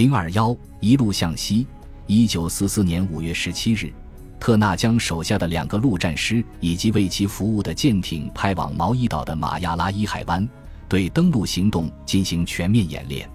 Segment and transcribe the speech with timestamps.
[0.00, 1.66] 零二幺一路向西。
[2.06, 3.92] 一九四四年五月十七日，
[4.40, 10.48] 特纳将手下的两个陆战师以及为其服务的舰艇派往毛伊岛的马亚拉伊海湾，
[10.88, 13.28] 对登陆行动进行全面演练。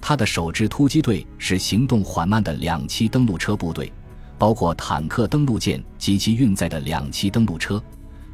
[0.00, 3.92] 他的首支突击队是行动缓慢的两栖登陆车部队，
[4.36, 7.80] 包括坦克登陆舰及其运载的两栖登陆车。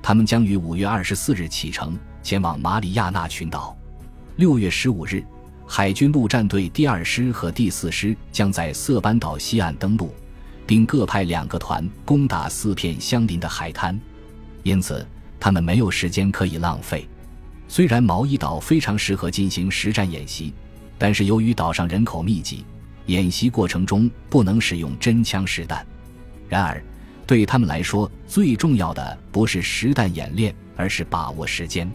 [0.02, 3.76] 他们将于五月二十四日启程，前往马里亚纳群岛。
[4.36, 5.22] 六月十五日。
[5.68, 10.14] 海军陆战队第二师和第四师将在色班岛西岸登陆，
[10.64, 13.98] 并各派两个团攻打四片相邻的海滩，
[14.62, 15.04] 因此
[15.40, 17.06] 他们没有时间可以浪费。
[17.66, 20.54] 虽然毛伊岛非常适合进行实战演习，
[20.96, 22.64] 但是由于岛上人口密集，
[23.06, 25.84] 演习过程中不能使用真枪实弹。
[26.48, 26.80] 然而，
[27.26, 31.90] 对他们来说，最重要的不是实弹演练，而是把握时间。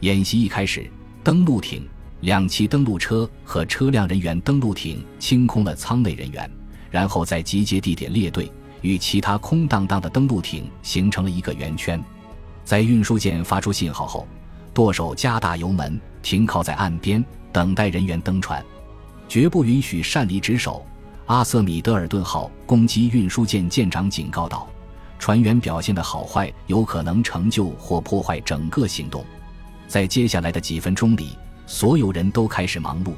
[0.00, 0.88] 演习一开始，
[1.24, 1.86] 登陆艇。
[2.20, 6.50] 两栖登陆车和车辆人员登陆艇清空了舱内人员，
[6.90, 8.52] 然后在集结地点列队，
[8.82, 12.02] 与其他空荡荡的登陆艇形成了一个圆圈。
[12.62, 14.28] 在运输舰发出信号后，
[14.74, 18.62] 舵手加大油门，停靠在岸边，等待人员登船，
[19.26, 20.84] 绝不允许擅离职守。
[21.24, 24.68] 阿瑟米德尔顿号攻击运输舰舰长警告道
[25.18, 29.24] ：“船员表现的好坏有可能成就或破坏整个行动。”
[29.88, 31.30] 在接下来的几分钟里。
[31.70, 33.12] 所有人都开始忙碌。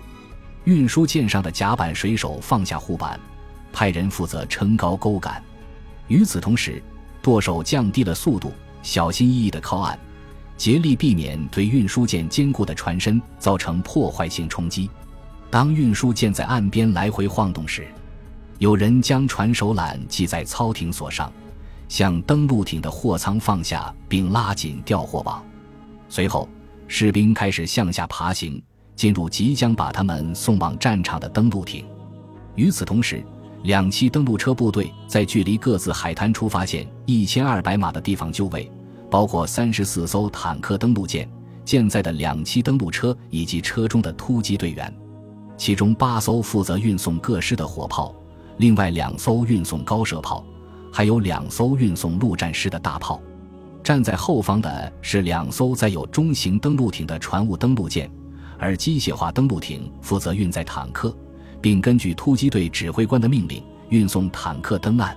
[0.65, 3.19] 运输舰上的甲板水手放下护板，
[3.73, 5.43] 派人负责撑高钩杆。
[6.07, 6.81] 与此同时，
[7.23, 9.99] 舵手降低了速度，小心翼翼地靠岸，
[10.59, 14.91] 竭力避免对运输舰坚固的船身造成破坏性冲击。
[15.51, 17.89] 当运输舰在岸边来回晃动时，
[18.59, 21.33] 有人将船手缆系在操艇索上，
[21.89, 25.43] 向登陆艇的货舱放下，并拉紧吊货网。
[26.11, 26.47] 随后。
[26.87, 28.63] 士兵开始向下爬行，
[28.95, 31.85] 进入即将把他们送往战场的登陆艇。
[32.55, 33.25] 与此同时，
[33.63, 38.71] 两栖登陆车部队在距离各自海滩出发线一千二百码的地方就位，
[39.11, 41.29] 包括三十四艘坦克登陆舰、
[41.65, 44.93] 舰载的两栖登陆车以及车中的突击队员。
[45.57, 48.15] 其中八艘负责运送各师的火炮，
[48.59, 50.45] 另外两艘运送高射炮，
[50.93, 53.21] 还有两艘运送陆战师的大炮。
[53.83, 58.11] 站在后方的是两艘载有中型登陆艇的船坞登陆舰，
[58.59, 61.15] 而机械化登陆艇负责运载坦克，
[61.61, 65.17] 并根据突击队指挥官的命令运送坦克登岸。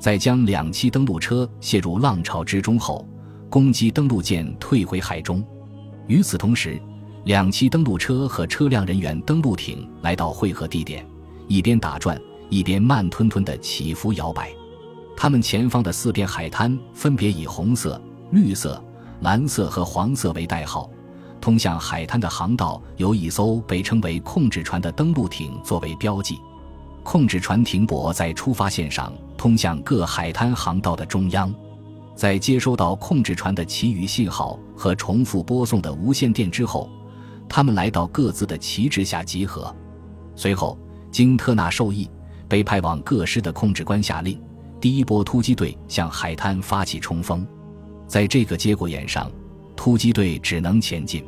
[0.00, 3.06] 在将两栖登陆车卸入浪潮之中后，
[3.48, 5.44] 攻击登陆舰退回海中。
[6.08, 6.80] 与此同时，
[7.24, 11.06] 两栖登陆车和车辆人员登陆艇来到汇合地点，
[11.46, 12.20] 一边打转，
[12.50, 14.52] 一边慢吞吞地起伏摇摆。
[15.22, 18.02] 他们前方的四片海滩分别以红色、
[18.32, 18.82] 绿色、
[19.20, 20.90] 蓝色和黄色为代号，
[21.40, 26.40] 通向海滩的航道由一艘被称为“控制船”的登陆艇作为标记。
[27.04, 31.54] 控制船停泊在出发线上，通向各海滩航道的中央。
[32.16, 36.90] 在接收到控制船的其余信号和重复播送的无线电之后，
[37.48, 39.72] 他们来到各自的旗帜下集合。
[40.34, 40.76] 随后，
[41.12, 42.10] 经特纳授意，
[42.48, 44.36] 被派往各师的控制官下令。
[44.82, 47.46] 第一波突击队向海滩发起冲锋，
[48.08, 49.30] 在这个节骨眼上，
[49.76, 51.24] 突击队只能前进。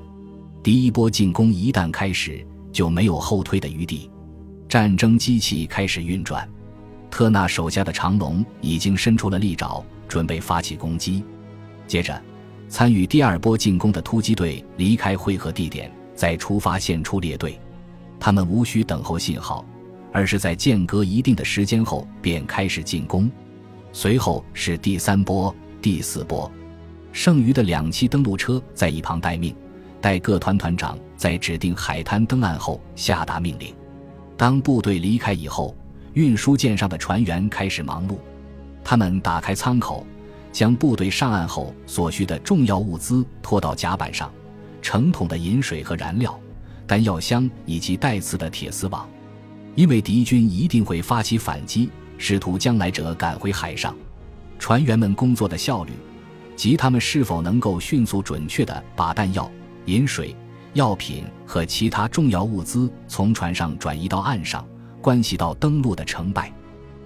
[0.60, 4.10] 第一波进攻一旦开始，就没有后退的余地。
[4.68, 6.48] 战争机器开始运转，
[7.12, 11.22] 特纳手下的长龙已经伸出了利爪，准备发起攻击。
[11.86, 12.20] 接着，
[12.68, 17.56] 参与第二波进攻的突击队离开汇合地点，在出发线出列队。
[18.18, 19.64] 他们无需等候信号，
[20.12, 23.30] 而是在间隔一定的时间后便开始进攻。
[23.94, 26.50] 随后是第三波、第四波，
[27.12, 29.54] 剩余的两栖登陆车在一旁待命，
[30.00, 33.72] 待各团团长在指定海滩登岸后下达命令。
[34.36, 35.76] 当部队离开以后，
[36.14, 38.16] 运输舰上的船员开始忙碌，
[38.82, 40.04] 他们打开舱口，
[40.50, 44.28] 将部队上岸后所需的重要物资拖到甲板上，
[44.82, 46.36] 成桶的饮水和燃料、
[46.84, 49.08] 弹药箱以及带刺的铁丝网，
[49.76, 51.88] 因为敌军一定会发起反击。
[52.18, 53.94] 试图将来者赶回海上，
[54.58, 55.92] 船员们工作的效率，
[56.56, 59.50] 及他们是否能够迅速准确地把弹药、
[59.86, 60.34] 饮水、
[60.72, 64.66] 药品和其他重要物资从船上转移到岸上，
[65.00, 66.52] 关系到登陆的成败。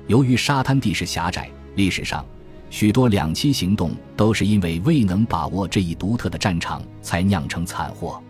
[0.06, 2.24] 由于沙滩地势狭窄，历史上
[2.70, 8.22] 许多两栖行动都是因为未能把握这一独特的战场，才酿成惨祸。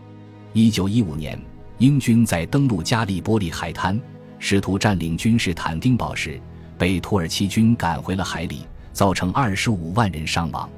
[0.52, 1.40] 一九一五年，
[1.78, 4.00] 英军在登陆加利波利海滩，
[4.38, 6.40] 试图占领君士坦丁堡时。
[6.78, 10.68] 被土耳其军赶回了海里，造成二十五万人伤亡。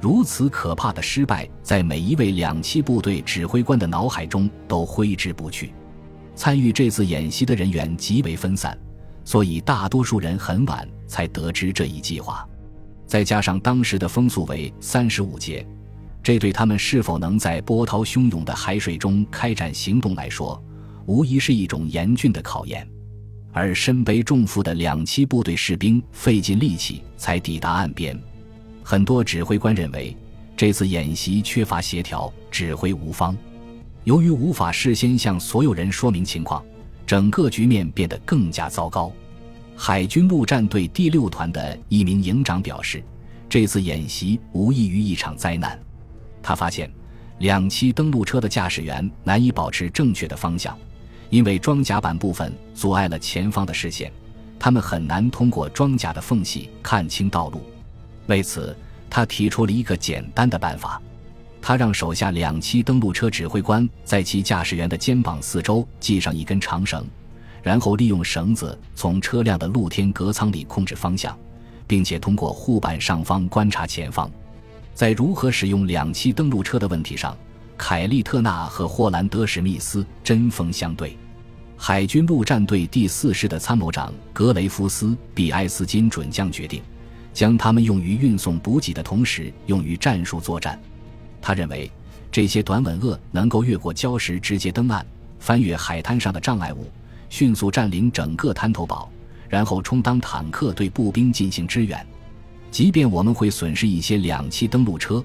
[0.00, 5.72] 如此可怕的失败，在每一位两栖部队指挥官的脑海中都挥之不去。
[6.34, 8.76] 参与这次演习的人员极为分散，
[9.24, 12.46] 所以大多数人很晚才得知这一计划。
[13.06, 15.64] 再加上当时的风速为三十五节，
[16.22, 20.62] 这对他们是否能在波涛汹涌的海水中开展行动来说，
[21.06, 22.86] 无疑是一种严峻的考验。
[23.54, 28.18] 而身背重负的两栖部队士兵费尽力气才抵达岸边，
[28.82, 30.14] 很多指挥官认为
[30.56, 33.34] 这次演习缺乏协调，指挥无方。
[34.02, 36.64] 由于无法事先向所有人说明情况，
[37.06, 39.10] 整个局面变得更加糟糕。
[39.76, 43.04] 海军陆战队第六团的一名营长表示，
[43.48, 45.78] 这次演习无异于一场灾难。
[46.42, 46.90] 他发现，
[47.38, 50.76] 两栖登陆车的驾驶员难以保持正确的方向。
[51.30, 54.12] 因为装甲板部分阻碍了前方的视线，
[54.58, 57.60] 他们很难通过装甲的缝隙看清道路。
[58.26, 58.76] 为此，
[59.10, 61.00] 他提出了一个简单的办法：
[61.60, 67.04] 他让手下两栖登陆车指挥官在其驾驶员的肩膀四周系上一根长绳，
[67.62, 71.36] 然后利用绳子从车辆的露天隔舱里控制方向，
[71.86, 74.30] 并且通过护板上方观察前方。
[74.94, 77.36] 在如何使用两栖登陆车的问题上。
[77.76, 81.16] 凯利特纳和霍兰德史密斯针锋相对，
[81.76, 86.82] 海军陆战队第四师的参谋长格雷夫斯·比埃斯金准将决定，
[87.32, 90.80] 将他们用于运送补给的同时用于战术作战。
[91.42, 91.90] 他认为
[92.30, 95.04] 这些短吻鳄能够越过礁石直接登岸，
[95.38, 96.90] 翻越海滩上的障碍物，
[97.28, 99.10] 迅速占领整个滩头堡，
[99.48, 102.06] 然后充当坦克对步兵进行支援。
[102.70, 105.22] 即便我们会损失一些两栖登陆车。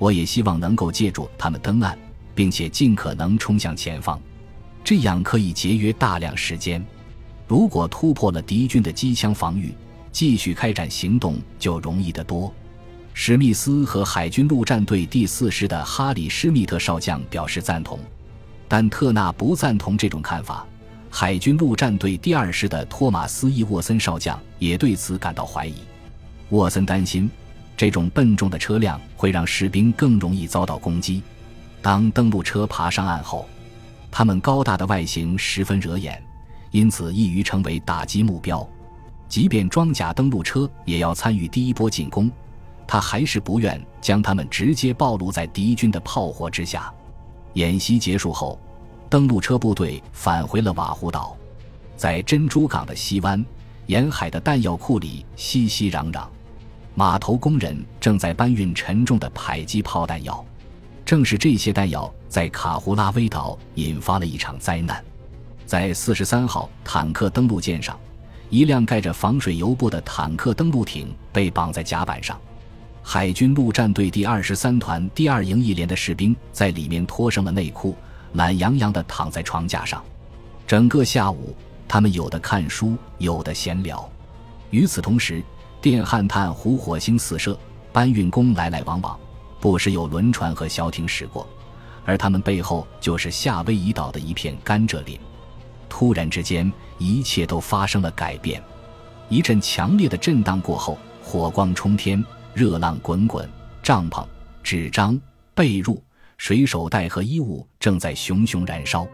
[0.00, 1.96] 我也希望能够借助他们登岸，
[2.34, 4.18] 并且尽可能冲向前方，
[4.82, 6.82] 这样可以节约大量时间。
[7.46, 9.74] 如果突破了敌军的机枪防御，
[10.10, 12.50] 继续开展行动就容易得多。
[13.12, 17.98] 史密斯和海军陆战队第四师的哈里·施密特少将表示赞同，
[18.66, 20.66] 但特纳不赞同这种看法。
[21.10, 25.74] 海军陆战队第二师的托马斯·伊沃森少将也对此感到怀疑。
[26.48, 27.30] 沃森担心。
[27.76, 31.22] 这种笨重的车辆会让士兵更容易遭到攻击。
[31.82, 33.48] 当登陆车爬上岸后，
[34.10, 36.22] 它们高大的外形十分惹眼，
[36.70, 38.68] 因此易于成为打击目标。
[39.28, 42.30] 即便装甲登陆车也要参与第一波进攻，
[42.86, 46.92] 他还是不愿将他们直接暴露在敌军的炮火之下。
[47.54, 48.60] 演习结束后，
[49.08, 51.36] 登陆车部队返回了瓦胡岛，
[51.96, 53.44] 在珍珠港的西湾
[53.86, 56.26] 沿海的弹药库里熙熙攘攘。
[56.94, 60.44] 码头工人正在搬运沉重的迫击炮弹药，
[61.04, 65.02] 正是这些弹药在卡胡拉威岛引发了一场灾难。
[65.64, 67.98] 在四十三号坦克登陆舰上，
[68.48, 72.38] 一辆盖着防水油布的坦克登陆艇被绑在甲板上，
[73.02, 77.96] 海军陆战队第二十三团第二营一连的士兵在里面脱上了内裤，
[78.32, 80.02] 懒洋洋地躺在床架上。
[80.66, 81.54] 整个下午，
[81.86, 84.10] 他们有的看书，有的闲聊。
[84.70, 85.42] 与此同时，
[85.80, 87.58] 电焊炭湖火星四射，
[87.90, 89.18] 搬运工来来往往，
[89.58, 91.48] 不时有轮船和小艇驶过，
[92.04, 95.18] 而他们背后就是夏威夷岛的一片甘蔗林。
[95.88, 98.62] 突然之间，一切都发生了改变。
[99.30, 102.22] 一阵强烈的震荡过后，火光冲天，
[102.52, 103.48] 热浪滚滚，
[103.82, 104.22] 帐篷、
[104.62, 105.18] 纸张、
[105.54, 105.98] 被褥、
[106.36, 109.06] 水手袋和衣物正在熊熊燃烧。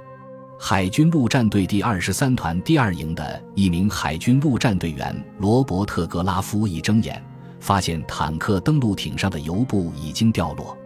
[0.58, 7.22] 海军陆战队第二十三团第二营的一名海军陆战队员罗伯特·格拉夫一睁眼，
[7.60, 10.76] 发现坦克登陆艇上的油布已经掉落。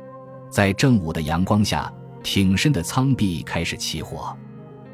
[0.51, 1.91] 在正午的阳光下，
[2.23, 4.37] 艇身的舱壁开始起火，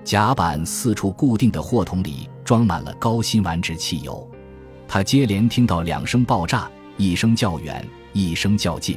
[0.05, 4.31] 甲板四处固定的货桶里装满了高辛烷值汽油。
[4.87, 8.97] 他接连听到两声爆炸，一声较远，一声较近。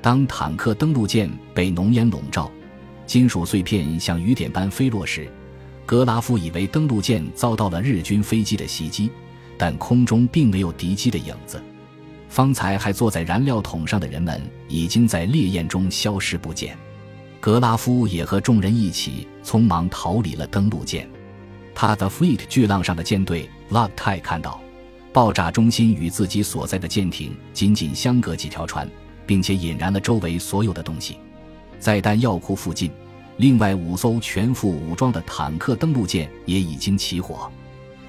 [0.00, 2.50] 当坦克登陆舰被浓烟笼罩。
[3.10, 5.28] 金属碎片像雨点般飞落时，
[5.84, 9.10] 格拉夫以为登陆舰遭到了日军飞机的袭击，
[9.58, 11.60] 但空中并没有敌机的影子。
[12.28, 16.78] 方才还坐在燃料桶上的人们已经在烈焰中消失不见。
[17.40, 21.10] 格拉夫也和众人一起匆忙逃离了登陆舰。
[21.74, 24.60] 他的 Fleet 巨浪上的舰队 Lock 泰看到，
[25.12, 28.88] 爆炸中心与自己所在的舰艇仅仅相隔几条船，
[29.26, 31.16] 并且引燃了周围所有的东西。
[31.80, 32.90] 在弹药库附近，
[33.40, 37.50] 另外五艘全副武装的坦克登陆舰也已经起火。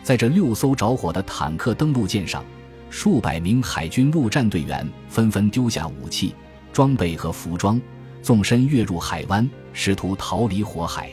[0.03, 2.43] 在这六艘着火的坦克登陆舰上，
[2.89, 6.35] 数百名海军陆战队员纷纷丢下武器、
[6.73, 7.79] 装备和服装，
[8.21, 11.09] 纵身跃入海湾，试图逃离火海。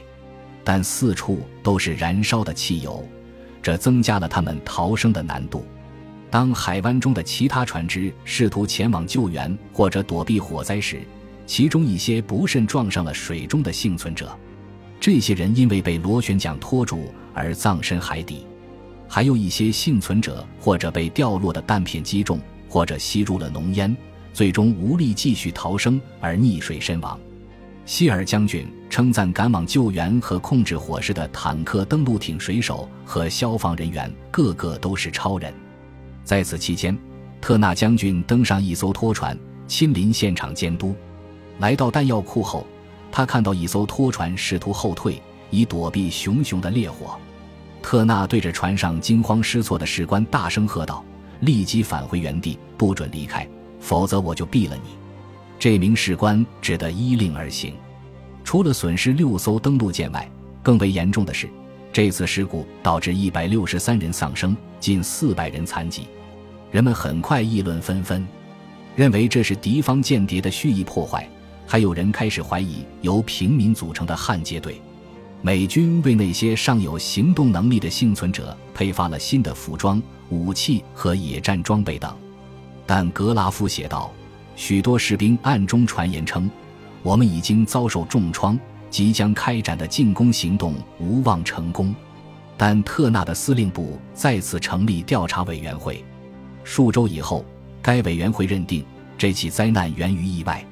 [0.65, 3.09] 但四处都是燃烧的汽油，
[3.63, 5.65] 这增加了他们逃生的难度。
[6.29, 11.03] 当海湾中的其他船只试图前往救援或者躲避火灾时，
[11.49, 14.39] 其中一些不慎撞上了水中的幸存者，
[15.01, 18.47] 这些人因为被螺旋桨拖住而葬身海底，
[19.09, 22.39] 还有一些幸存者或者被掉落的弹片击中，
[22.69, 23.97] 或者吸入了浓烟，
[24.31, 27.19] 最终无力继续逃生而溺水身亡。
[27.87, 35.51] 希尔将军称赞赶往救援和控制火势的坦克、登陆艇、水手和消防人员个个都是超人。
[36.25, 36.97] 在此期间，
[37.41, 39.35] 特纳将军登上一艘拖船，
[39.67, 40.95] 亲临现场监督。
[41.59, 42.67] 来到弹药库后，
[43.11, 47.19] 他看到一艘拖船试图后退，以躲避熊熊的烈火。
[47.83, 51.05] 特纳对着船上惊慌失措的士官大声喝道
[51.41, 53.49] ：“立即返回原地，不准离开，
[53.81, 54.91] 否则我就毙了你！”
[55.59, 57.75] 这名士官只得依令而行。
[58.45, 60.31] 除了损失六艘登陆舰外，
[60.63, 61.49] 更为严重的是，
[61.93, 66.07] 这次事故导致一百六十三人丧生，近四百人残疾。
[66.71, 68.27] 人们很快议论纷纷，
[68.95, 71.29] 认为这是敌方间谍的蓄意破坏。
[71.69, 74.81] 还有人开始怀疑由平民组成的汉奸队。
[75.43, 82.13] 美军为那些尚有行动能力的幸存者配发了新的服装、武器和野战装备等。
[82.87, 84.11] 但格拉夫写道。
[84.57, 86.51] 许多士兵暗中传言称，
[87.05, 88.59] 我们已经遭受重创，
[88.91, 91.95] 即将开展的进攻行动无望成功。
[92.57, 96.05] 但特纳的司令部再次成立调查委员会。
[96.65, 97.45] 数周以后，
[97.81, 98.85] 该委员会认定
[99.17, 100.67] 这起灾难源于意外。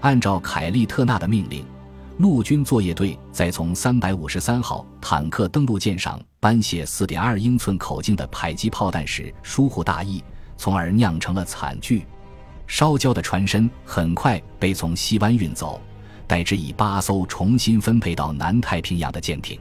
[0.00, 1.64] 按照凯利特纳的命令，
[2.18, 10.22] 陆军作业队在从三百五十三号坦克登陆舰上搬卸四点二英寸口径的迫击炮弹时疏忽大意，
[10.56, 12.06] 从而酿成了惨剧。
[12.66, 15.80] 烧焦的船身很快被从西湾运走，
[16.26, 19.58] 代之以八艘重新分配到南太平洋的舰艇。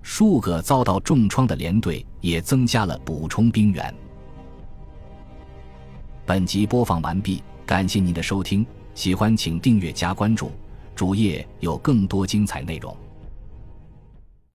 [0.00, 3.92] 数个遭到重创的连队也增加了补充兵员。
[6.24, 8.64] 本集播放完毕，感谢您的收听，
[8.96, 10.50] 喜欢请订阅加关注，
[10.94, 12.96] 主页有更多精彩内容。